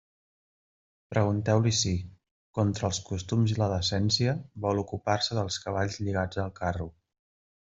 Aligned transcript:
Pregunteu-li 1.13 1.73
si, 1.79 1.93
contra 2.59 2.89
els 2.91 3.01
costums 3.09 3.53
i 3.57 3.59
la 3.59 3.69
decència, 3.75 4.35
vol 4.67 4.83
ocupar-se 4.85 5.39
dels 5.41 5.63
cavalls 5.69 6.01
lligats 6.07 6.43
al 6.47 6.53
carro. 6.63 6.91